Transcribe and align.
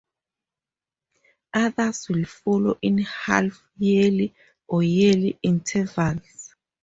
Others 1.53 2.09
will 2.09 2.25
follow 2.25 2.75
in 2.81 2.97
half-yearly 3.03 4.33
or 4.67 4.81
yearly 4.81 5.37
intervals. 5.43 6.55